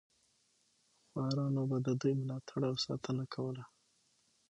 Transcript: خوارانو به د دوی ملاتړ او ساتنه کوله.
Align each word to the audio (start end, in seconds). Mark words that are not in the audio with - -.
خوارانو 1.09 1.61
به 1.69 1.77
د 1.87 1.89
دوی 2.01 2.13
ملاتړ 2.21 2.59
او 2.69 2.75
ساتنه 2.85 3.23
کوله. 3.33 3.63